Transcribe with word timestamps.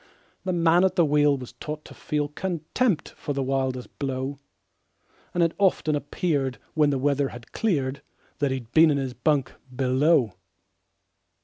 The 0.45 0.51
man 0.51 0.83
at 0.83 0.95
the 0.95 1.05
wheel 1.05 1.37
was 1.37 1.53
taught 1.53 1.85
to 1.85 1.93
feel 1.93 2.27
Contempt 2.29 3.09
for 3.09 3.33
the 3.33 3.43
wildest 3.43 3.99
blow, 3.99 4.39
And 5.31 5.43
it 5.43 5.53
often 5.59 5.95
appeared, 5.95 6.57
when 6.73 6.89
the 6.89 6.97
weather 6.97 7.27
had 7.29 7.51
cleared, 7.51 8.01
That 8.39 8.49
he'd 8.49 8.71
been 8.71 8.89
in 8.89 8.97
his 8.97 9.13
bunk 9.13 9.51
below. 9.75 10.33